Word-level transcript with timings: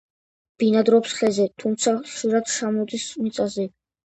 ბინადრობს 0.61 1.13
ხეზე, 1.19 1.45
თუმცა 1.65 1.93
ხშირად 2.09 2.49
ჩამოდის 2.55 3.07
მიწაზე. 3.27 3.69